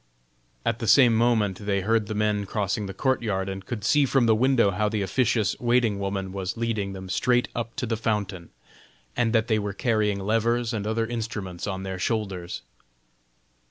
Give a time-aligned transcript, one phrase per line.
[0.65, 4.25] At the same moment they heard the men crossing the courtyard, and could see from
[4.25, 8.49] the window how the officious waiting woman was leading them straight up to the fountain,
[9.15, 12.63] and that they were carrying levers and other instruments on their shoulders.